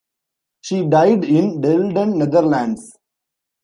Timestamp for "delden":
1.61-2.15